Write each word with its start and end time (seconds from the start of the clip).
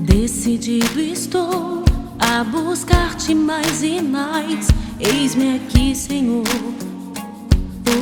Decidido 0.00 0.98
estou 0.98 1.84
a 2.18 2.42
buscar-te 2.42 3.34
mais 3.34 3.82
e 3.82 4.00
mais. 4.00 4.68
Eis-me 4.98 5.56
aqui, 5.56 5.94
Senhor, 5.94 6.42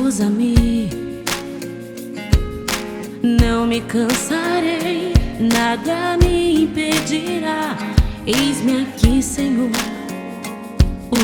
usa-me. 0.01 0.89
Não 3.21 3.67
me 3.67 3.81
cansarei, 3.81 5.11
nada 5.53 6.17
me 6.23 6.63
impedirá. 6.63 7.77
Eis-me 8.25 8.83
aqui, 8.83 9.21
Senhor, 9.21 9.69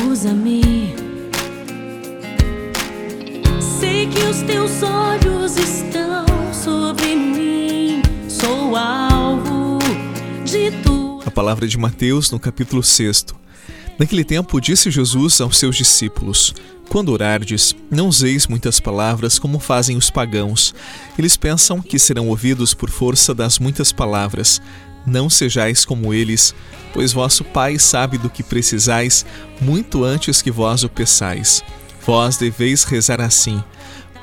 usa-me. 0.06 0.94
Sei 3.60 4.06
que 4.08 4.20
os 4.28 4.42
teus 4.42 4.82
olhos 4.82 5.56
estão 5.56 6.26
sobre 6.52 7.14
mim, 7.14 8.02
sou 8.28 8.76
alvo 8.76 9.55
A 11.26 11.30
palavra 11.30 11.66
de 11.66 11.76
Mateus 11.76 12.30
no 12.30 12.38
capítulo 12.38 12.80
6. 12.80 13.26
Naquele 13.98 14.22
tempo 14.22 14.60
disse 14.60 14.92
Jesus 14.92 15.40
aos 15.40 15.58
seus 15.58 15.74
discípulos: 15.74 16.54
Quando 16.88 17.08
orardes, 17.08 17.74
não 17.90 18.06
useis 18.06 18.46
muitas 18.46 18.78
palavras 18.78 19.40
como 19.40 19.58
fazem 19.58 19.96
os 19.96 20.08
pagãos. 20.08 20.72
Eles 21.18 21.36
pensam 21.36 21.82
que 21.82 21.98
serão 21.98 22.28
ouvidos 22.28 22.74
por 22.74 22.90
força 22.90 23.34
das 23.34 23.58
muitas 23.58 23.90
palavras. 23.90 24.62
Não 25.04 25.28
sejais 25.28 25.84
como 25.84 26.14
eles, 26.14 26.54
pois 26.92 27.12
vosso 27.12 27.42
Pai 27.42 27.76
sabe 27.76 28.16
do 28.16 28.30
que 28.30 28.44
precisais 28.44 29.26
muito 29.60 30.04
antes 30.04 30.40
que 30.40 30.50
vós 30.52 30.84
o 30.84 30.88
peçais. 30.88 31.64
Vós 32.06 32.36
deveis 32.36 32.84
rezar 32.84 33.20
assim: 33.20 33.60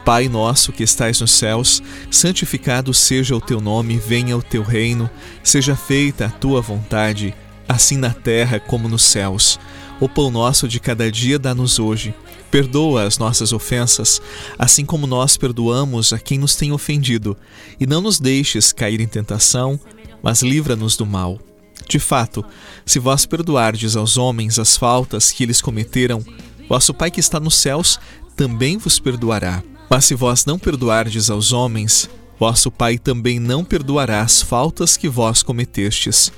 Pai 0.05 0.27
nosso 0.27 0.73
que 0.73 0.84
estais 0.84 1.21
nos 1.21 1.31
céus, 1.31 1.81
santificado 2.11 2.94
seja 2.94 3.35
o 3.35 3.39
teu 3.39 3.61
nome, 3.61 3.98
venha 3.98 4.38
o 4.38 4.44
teu 4.44 4.61
reino, 4.61 5.09
seja 5.41 5.77
feita 5.77 6.25
a 6.25 6.30
tua 6.30 6.61
vontade, 6.61 7.34
assim 7.70 7.95
na 7.95 8.09
terra 8.09 8.59
como 8.59 8.89
nos 8.89 9.03
céus. 9.03 9.58
O 10.02 10.09
pão 10.09 10.30
nosso 10.30 10.67
de 10.67 10.77
cada 10.77 11.09
dia 11.09 11.39
dá-nos 11.39 11.80
hoje. 11.80 12.14
Perdoa 12.52 13.03
as 13.03 13.17
nossas 13.17 13.53
ofensas, 13.53 14.22
assim 14.59 14.86
como 14.86 15.08
nós 15.08 15.38
perdoamos 15.38 16.11
a 16.11 16.20
quem 16.20 16.38
nos 16.38 16.55
tem 16.55 16.73
ofendido, 16.73 17.38
e 17.80 17.88
não 17.88 18.02
nos 18.02 18.20
deixes 18.20 18.73
cair 18.73 18.99
em 18.99 19.08
tentação, 19.08 19.80
mas 20.22 20.42
livra-nos 20.42 20.97
do 20.97 21.05
mal. 21.05 21.39
De 21.88 21.97
fato, 21.97 22.44
se 22.86 22.99
vós 22.99 23.25
perdoardes 23.25 23.95
aos 23.95 24.17
homens 24.17 24.59
as 24.59 24.75
faltas 24.75 25.31
que 25.31 25.44
eles 25.44 25.61
cometeram, 25.61 26.23
vosso 26.67 26.94
Pai 26.94 27.09
que 27.09 27.22
está 27.22 27.39
nos 27.39 27.55
céus 27.55 27.99
também 28.36 28.77
vos 28.77 28.99
perdoará. 28.99 29.64
Mas 29.89 30.06
se 30.06 30.16
vós 30.16 30.45
não 30.45 30.58
perdoardes 30.58 31.30
aos 31.30 31.52
homens, 31.52 32.09
vosso 32.39 32.72
Pai 32.72 32.98
também 32.98 33.39
não 33.39 33.64
perdoará 33.64 34.22
as 34.22 34.42
faltas 34.42 34.98
que 34.98 35.08
vós 35.08 35.44
cometestes. 35.44 36.31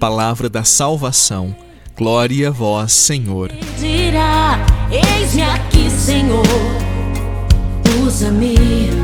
Palavra 0.00 0.48
da 0.48 0.64
salvação. 0.64 1.54
Glória 1.96 2.48
a 2.48 2.50
vós, 2.50 2.92
Senhor. 2.92 3.52
Dirá, 3.78 4.58
eis-me 4.90 5.42
aqui, 5.42 5.88
Senhor, 5.90 6.42
usa-me. 8.02 9.03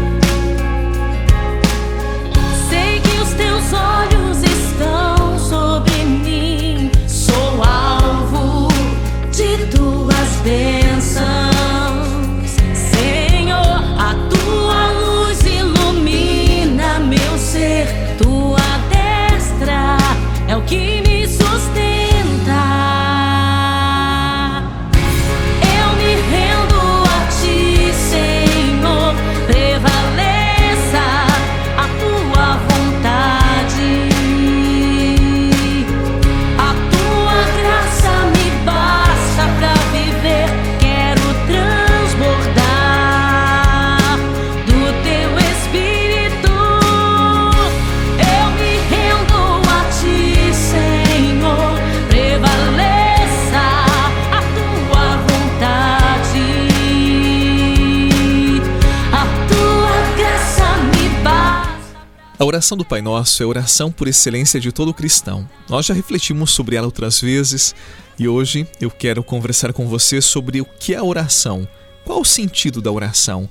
A 62.41 62.45
oração 62.47 62.75
do 62.75 62.87
Pai 62.87 63.03
Nosso 63.03 63.43
é 63.43 63.45
a 63.45 63.49
oração 63.51 63.93
por 63.93 64.09
excelência 64.09 64.59
de 64.59 64.73
todo 64.73 64.95
cristão. 64.95 65.47
Nós 65.69 65.85
já 65.85 65.93
refletimos 65.93 66.53
sobre 66.53 66.75
ela 66.75 66.87
outras 66.87 67.21
vezes 67.21 67.75
e 68.19 68.27
hoje 68.27 68.67
eu 68.81 68.91
quero 68.91 69.23
conversar 69.23 69.75
com 69.75 69.87
você 69.87 70.23
sobre 70.23 70.59
o 70.59 70.65
que 70.65 70.95
é 70.95 70.97
a 70.97 71.05
oração. 71.05 71.69
Qual 72.03 72.23
o 72.23 72.25
sentido 72.25 72.81
da 72.81 72.91
oração? 72.91 73.47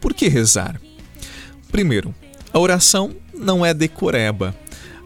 Por 0.00 0.12
que 0.12 0.26
rezar? 0.26 0.80
Primeiro, 1.70 2.12
a 2.52 2.58
oração 2.58 3.14
não 3.32 3.64
é 3.64 3.72
decoreba. 3.72 4.52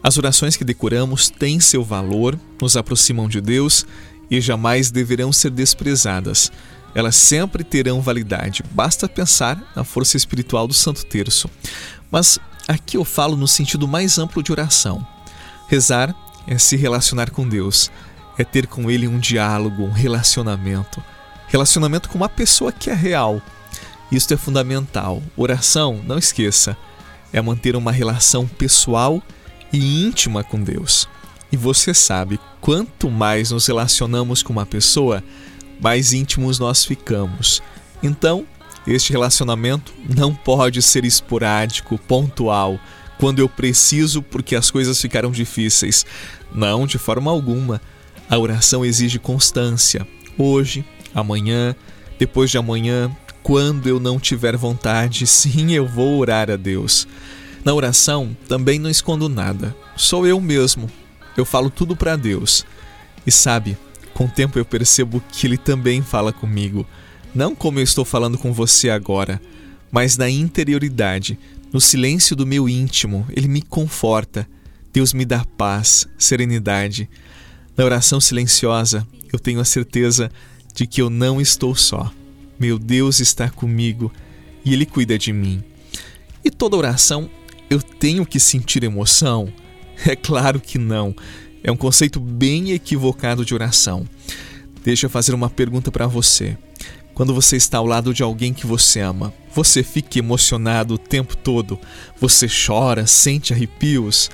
As 0.01 0.17
orações 0.17 0.57
que 0.57 0.63
decoramos 0.63 1.29
têm 1.29 1.59
seu 1.59 1.83
valor, 1.83 2.35
nos 2.59 2.75
aproximam 2.75 3.29
de 3.29 3.39
Deus 3.39 3.85
e 4.27 4.41
jamais 4.41 4.89
deverão 4.89 5.31
ser 5.31 5.51
desprezadas. 5.51 6.51
Elas 6.95 7.15
sempre 7.15 7.63
terão 7.63 8.01
validade, 8.01 8.63
basta 8.71 9.07
pensar 9.07 9.71
na 9.75 9.83
força 9.83 10.17
espiritual 10.17 10.67
do 10.67 10.73
Santo 10.73 11.05
Terço. 11.05 11.47
Mas 12.11 12.39
aqui 12.67 12.97
eu 12.97 13.05
falo 13.05 13.35
no 13.35 13.47
sentido 13.47 13.87
mais 13.87 14.17
amplo 14.17 14.43
de 14.43 14.51
oração. 14.51 15.05
Rezar 15.67 16.15
é 16.47 16.57
se 16.57 16.75
relacionar 16.75 17.31
com 17.31 17.47
Deus, 17.47 17.91
é 18.37 18.43
ter 18.43 18.67
com 18.67 18.89
Ele 18.89 19.07
um 19.07 19.19
diálogo, 19.19 19.83
um 19.83 19.91
relacionamento. 19.91 21.03
Relacionamento 21.47 22.09
com 22.09 22.17
uma 22.17 22.29
pessoa 22.29 22.71
que 22.71 22.89
é 22.89 22.93
real. 22.93 23.41
Isto 24.11 24.33
é 24.33 24.37
fundamental. 24.37 25.21
Oração, 25.37 26.01
não 26.05 26.17
esqueça, 26.17 26.75
é 27.31 27.41
manter 27.41 27.75
uma 27.75 27.91
relação 27.91 28.47
pessoal 28.47 29.21
e 29.71 30.03
íntima 30.03 30.43
com 30.43 30.61
Deus. 30.61 31.07
E 31.51 31.57
você 31.57 31.93
sabe, 31.93 32.39
quanto 32.61 33.09
mais 33.09 33.51
nos 33.51 33.67
relacionamos 33.67 34.43
com 34.43 34.53
uma 34.53 34.65
pessoa, 34.65 35.23
mais 35.79 36.13
íntimos 36.13 36.59
nós 36.59 36.85
ficamos. 36.85 37.61
Então, 38.01 38.45
este 38.91 39.11
relacionamento 39.11 39.93
não 40.15 40.33
pode 40.33 40.81
ser 40.81 41.05
esporádico, 41.05 41.97
pontual, 41.97 42.79
quando 43.19 43.39
eu 43.39 43.49
preciso 43.49 44.21
porque 44.21 44.55
as 44.55 44.71
coisas 44.71 44.99
ficaram 44.99 45.31
difíceis. 45.31 46.05
Não, 46.53 46.87
de 46.87 46.97
forma 46.97 47.29
alguma. 47.29 47.81
A 48.29 48.37
oração 48.37 48.85
exige 48.85 49.19
constância. 49.19 50.07
Hoje, 50.37 50.85
amanhã, 51.13 51.75
depois 52.17 52.49
de 52.49 52.57
amanhã, 52.57 53.11
quando 53.43 53.87
eu 53.87 53.99
não 53.99 54.19
tiver 54.19 54.55
vontade, 54.55 55.27
sim, 55.27 55.73
eu 55.73 55.87
vou 55.87 56.17
orar 56.19 56.49
a 56.49 56.55
Deus. 56.55 57.07
Na 57.63 57.73
oração 57.73 58.35
também 58.47 58.79
não 58.79 58.89
escondo 58.89 59.27
nada. 59.27 59.75
Sou 59.95 60.25
eu 60.25 60.39
mesmo. 60.39 60.89
Eu 61.35 61.45
falo 61.45 61.69
tudo 61.69 61.95
para 61.95 62.15
Deus. 62.15 62.65
E 63.25 63.31
sabe, 63.31 63.77
com 64.13 64.25
o 64.25 64.29
tempo 64.29 64.57
eu 64.57 64.65
percebo 64.65 65.21
que 65.31 65.45
Ele 65.45 65.57
também 65.57 66.01
fala 66.01 66.31
comigo. 66.31 66.85
Não 67.33 67.53
como 67.53 67.79
eu 67.79 67.83
estou 67.83 68.03
falando 68.03 68.37
com 68.37 68.51
você 68.51 68.89
agora, 68.89 69.41
mas 69.91 70.17
na 70.17 70.29
interioridade, 70.29 71.37
no 71.71 71.79
silêncio 71.79 72.35
do 72.35 72.45
meu 72.45 72.67
íntimo, 72.67 73.25
Ele 73.35 73.47
me 73.47 73.61
conforta. 73.61 74.47
Deus 74.91 75.13
me 75.13 75.23
dá 75.23 75.45
paz, 75.57 76.07
serenidade. 76.17 77.09
Na 77.77 77.85
oração 77.85 78.19
silenciosa, 78.19 79.07
eu 79.31 79.37
tenho 79.37 79.59
a 79.59 79.65
certeza 79.65 80.31
de 80.73 80.87
que 80.87 81.01
eu 81.01 81.09
não 81.09 81.39
estou 81.39 81.75
só. 81.75 82.11
Meu 82.59 82.79
Deus 82.79 83.19
está 83.19 83.49
comigo 83.49 84.11
e 84.65 84.73
Ele 84.73 84.85
cuida 84.85 85.17
de 85.17 85.31
mim. 85.31 85.63
E 86.43 86.49
toda 86.49 86.75
oração 86.75 87.29
eu 87.69 87.81
tenho 87.81 88.25
que 88.25 88.39
sentir 88.39 88.83
emoção? 88.83 89.51
É 90.05 90.15
claro 90.15 90.61
que 90.61 90.77
não. 90.77 91.13
É 91.61 91.69
um 91.69 91.75
conceito 91.75 92.21
bem 92.21 92.71
equivocado 92.71 93.43
de 93.43 93.53
oração. 93.53 94.07
Deixa 94.81 95.05
eu 95.05 95.09
fazer 95.09 95.35
uma 95.35 95.49
pergunta 95.49 95.91
para 95.91 96.07
você. 96.07 96.57
Quando 97.19 97.33
você 97.33 97.57
está 97.57 97.79
ao 97.79 97.85
lado 97.85 98.13
de 98.13 98.23
alguém 98.23 98.53
que 98.53 98.65
você 98.65 99.01
ama, 99.01 99.33
você 99.53 99.83
fica 99.83 100.19
emocionado 100.19 100.93
o 100.93 100.97
tempo 100.97 101.35
todo? 101.35 101.77
Você 102.17 102.47
chora, 102.47 103.05
sente 103.05 103.51
arrepios? 103.51 104.31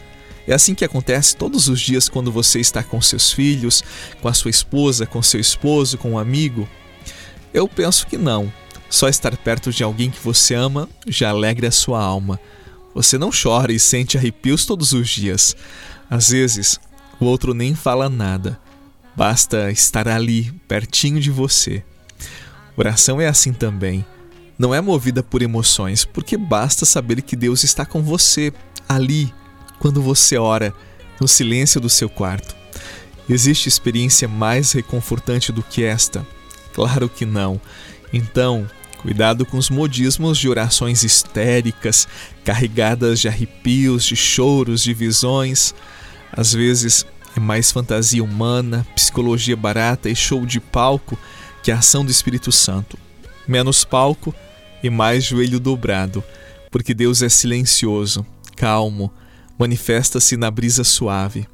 É 0.47 0.53
assim 0.53 0.75
que 0.75 0.85
acontece 0.85 1.35
todos 1.35 1.67
os 1.67 1.81
dias 1.81 2.07
quando 2.07 2.31
você 2.31 2.59
está 2.59 2.83
com 2.83 3.01
seus 3.01 3.31
filhos, 3.31 3.83
com 4.21 4.27
a 4.27 4.35
sua 4.35 4.51
esposa, 4.51 5.07
com 5.07 5.19
seu 5.23 5.39
esposo, 5.39 5.97
com 5.97 6.11
um 6.11 6.19
amigo? 6.19 6.69
Eu 7.51 7.67
penso 7.67 8.05
que 8.05 8.19
não. 8.19 8.53
Só 8.87 9.09
estar 9.09 9.35
perto 9.35 9.71
de 9.71 9.83
alguém 9.83 10.11
que 10.11 10.23
você 10.23 10.53
ama 10.53 10.87
já 11.07 11.31
alegra 11.31 11.69
a 11.69 11.71
sua 11.71 11.99
alma. 11.99 12.39
Você 12.93 13.17
não 13.17 13.31
chora 13.31 13.73
e 13.73 13.79
sente 13.79 14.15
arrepios 14.15 14.63
todos 14.63 14.93
os 14.93 15.09
dias. 15.09 15.55
Às 16.07 16.29
vezes, 16.29 16.79
o 17.19 17.25
outro 17.25 17.51
nem 17.55 17.73
fala 17.73 18.09
nada. 18.09 18.59
Basta 19.15 19.71
estar 19.71 20.07
ali, 20.07 20.51
pertinho 20.67 21.19
de 21.19 21.31
você. 21.31 21.83
Oração 22.77 23.21
é 23.21 23.27
assim 23.27 23.53
também. 23.53 24.05
Não 24.57 24.73
é 24.73 24.81
movida 24.81 25.21
por 25.21 25.41
emoções, 25.41 26.05
porque 26.05 26.37
basta 26.37 26.85
saber 26.85 27.21
que 27.21 27.35
Deus 27.35 27.63
está 27.63 27.85
com 27.85 28.01
você, 28.01 28.53
ali, 28.87 29.33
quando 29.79 30.01
você 30.01 30.37
ora, 30.37 30.73
no 31.19 31.27
silêncio 31.27 31.79
do 31.79 31.89
seu 31.89 32.09
quarto. 32.09 32.55
Existe 33.29 33.67
experiência 33.67 34.27
mais 34.27 34.71
reconfortante 34.71 35.51
do 35.51 35.63
que 35.63 35.83
esta? 35.83 36.25
Claro 36.73 37.09
que 37.09 37.25
não. 37.25 37.59
Então, 38.13 38.69
cuidado 39.01 39.45
com 39.45 39.57
os 39.57 39.69
modismos 39.69 40.37
de 40.37 40.47
orações 40.47 41.03
histéricas, 41.03 42.07
carregadas 42.43 43.19
de 43.19 43.27
arrepios, 43.27 44.05
de 44.05 44.15
choros, 44.15 44.81
de 44.81 44.93
visões. 44.93 45.73
Às 46.31 46.53
vezes 46.53 47.05
é 47.35 47.39
mais 47.39 47.71
fantasia 47.71 48.23
humana, 48.23 48.85
psicologia 48.95 49.55
barata 49.55 50.09
e 50.09 50.15
show 50.15 50.45
de 50.45 50.59
palco 50.59 51.17
que 51.65 51.71
a 51.71 51.79
ação 51.79 52.05
do 52.05 52.11
Espírito 52.11 52.51
Santo. 52.51 52.95
Menos 53.47 53.83
palco 53.83 54.35
e 54.83 54.89
mais 54.89 55.23
joelho 55.23 55.59
dobrado, 55.59 56.23
porque 56.69 56.93
Deus 56.93 57.23
é 57.23 57.29
silencioso, 57.29 58.23
calmo, 58.55 59.11
manifesta-se 59.57 60.37
na 60.37 60.51
brisa 60.51 60.83
suave. 60.83 61.47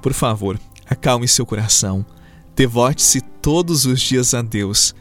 Por 0.00 0.14
favor, 0.14 0.58
acalme 0.88 1.28
seu 1.28 1.44
coração, 1.44 2.06
devote-se 2.56 3.20
todos 3.20 3.84
os 3.84 4.00
dias 4.00 4.32
a 4.32 4.40
Deus 4.40 4.94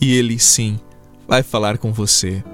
e 0.00 0.14
Ele, 0.14 0.38
sim, 0.38 0.78
vai 1.26 1.42
falar 1.42 1.76
com 1.76 1.92
você. 1.92 2.44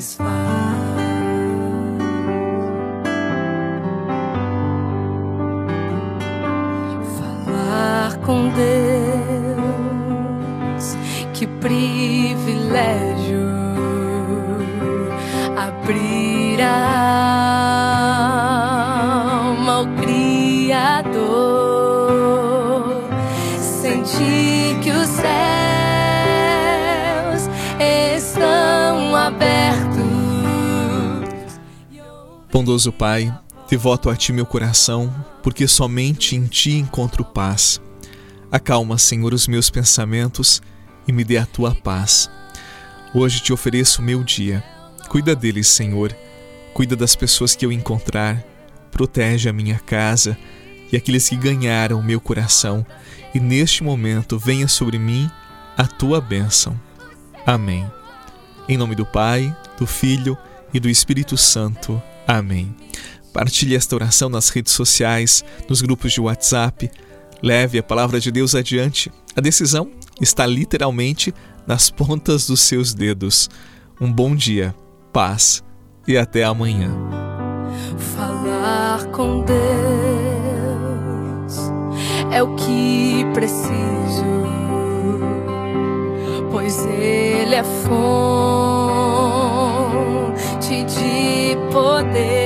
Satisfaz. 0.00 0.76
Com 8.24 8.48
Deus, 8.48 9.76
que 11.32 11.46
privilégio 11.46 13.38
abrir 15.56 16.60
Bondoso 32.56 32.90
Pai, 32.90 33.30
devoto 33.68 34.08
a 34.08 34.16
Ti 34.16 34.32
meu 34.32 34.46
coração, 34.46 35.14
porque 35.42 35.68
somente 35.68 36.34
em 36.34 36.46
Ti 36.46 36.70
encontro 36.70 37.22
paz. 37.22 37.78
Acalma, 38.50 38.96
Senhor, 38.96 39.34
os 39.34 39.46
meus 39.46 39.68
pensamentos 39.68 40.62
e 41.06 41.12
me 41.12 41.22
dê 41.22 41.36
a 41.36 41.44
Tua 41.44 41.74
paz. 41.74 42.30
Hoje 43.12 43.40
te 43.40 43.52
ofereço 43.52 44.00
o 44.00 44.04
meu 44.06 44.24
dia. 44.24 44.64
Cuida 45.10 45.36
deles, 45.36 45.68
Senhor. 45.68 46.16
Cuida 46.72 46.96
das 46.96 47.14
pessoas 47.14 47.54
que 47.54 47.66
eu 47.66 47.70
encontrar. 47.70 48.42
Protege 48.90 49.50
a 49.50 49.52
minha 49.52 49.78
casa 49.78 50.34
e 50.90 50.96
aqueles 50.96 51.28
que 51.28 51.36
ganharam 51.36 52.00
o 52.00 52.02
meu 52.02 52.22
coração. 52.22 52.86
E 53.34 53.38
neste 53.38 53.84
momento 53.84 54.38
venha 54.38 54.66
sobre 54.66 54.98
mim 54.98 55.30
a 55.76 55.86
Tua 55.86 56.22
bênção. 56.22 56.74
Amém. 57.44 57.86
Em 58.66 58.78
nome 58.78 58.94
do 58.94 59.04
Pai, 59.04 59.54
do 59.78 59.86
Filho 59.86 60.38
e 60.72 60.80
do 60.80 60.88
Espírito 60.88 61.36
Santo. 61.36 62.02
Amém. 62.26 62.74
Partilhe 63.32 63.76
esta 63.76 63.94
oração 63.94 64.28
nas 64.28 64.48
redes 64.48 64.72
sociais, 64.72 65.44
nos 65.68 65.82
grupos 65.82 66.12
de 66.12 66.20
WhatsApp. 66.20 66.90
Leve 67.42 67.78
a 67.78 67.82
palavra 67.82 68.18
de 68.18 68.32
Deus 68.32 68.54
adiante. 68.54 69.12
A 69.36 69.40
decisão 69.40 69.90
está 70.20 70.46
literalmente 70.46 71.34
nas 71.66 71.90
pontas 71.90 72.46
dos 72.46 72.60
seus 72.60 72.94
dedos. 72.94 73.50
Um 74.00 74.10
bom 74.10 74.34
dia, 74.34 74.74
paz 75.12 75.62
e 76.08 76.16
até 76.16 76.44
amanhã. 76.44 76.90
Falar 78.16 79.04
com 79.12 79.44
Deus 79.44 79.56
é 82.32 82.42
o 82.42 82.54
que 82.56 83.24
preciso, 83.34 84.24
pois 86.50 86.86
Ele 86.86 87.54
é 87.54 87.62
fonte 87.64 88.55
poder. 91.76 92.45